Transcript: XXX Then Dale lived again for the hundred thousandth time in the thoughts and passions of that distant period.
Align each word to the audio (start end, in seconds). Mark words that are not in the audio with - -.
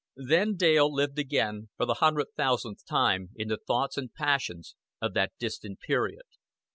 XXX 0.19 0.29
Then 0.29 0.55
Dale 0.55 0.91
lived 0.91 1.19
again 1.19 1.69
for 1.77 1.85
the 1.85 1.93
hundred 1.93 2.29
thousandth 2.35 2.83
time 2.87 3.29
in 3.35 3.49
the 3.49 3.57
thoughts 3.57 3.99
and 3.99 4.11
passions 4.11 4.73
of 4.99 5.13
that 5.13 5.33
distant 5.37 5.79
period. 5.79 6.23